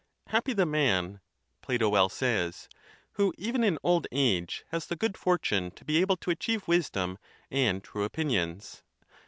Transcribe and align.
Happy 0.29 0.51
the 0.51 0.65
man,' 0.65 1.19
Plato 1.61 1.87
well 1.87 2.09
says, 2.09 2.67
who 3.11 3.35
even 3.37 3.63
in 3.63 3.77
old 3.83 4.07
age 4.11 4.65
has 4.69 4.87
the 4.87 4.95
good 4.95 5.15
fortune 5.15 5.69
to 5.75 5.85
be 5.85 5.97
able 6.01 6.17
to 6.17 6.31
achieve 6.31 6.67
wisdom 6.67 7.19
and 7.51 7.83
true 7.83 8.03
opinions.' 8.03 8.81